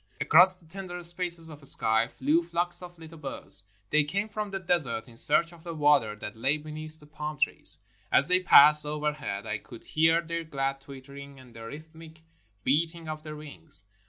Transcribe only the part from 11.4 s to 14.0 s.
the rhythmic beating of their wings.